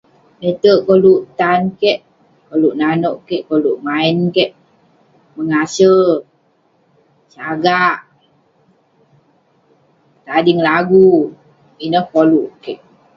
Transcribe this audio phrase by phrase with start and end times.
[0.43, 1.99] Lete'erk kolouk tan kik,
[2.47, 4.51] kolouk nanouk kik, kolouk main kik,
[5.35, 5.93] mengase,
[7.33, 7.97] sagak,
[10.13, 11.07] petading lagu.
[11.85, 12.79] Ineh kolouk kik.